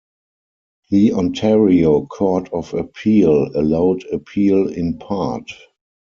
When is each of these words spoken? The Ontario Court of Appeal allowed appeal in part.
The 0.89 1.13
Ontario 1.13 2.07
Court 2.07 2.51
of 2.53 2.73
Appeal 2.73 3.55
allowed 3.55 4.03
appeal 4.07 4.67
in 4.67 4.97
part. 4.97 5.51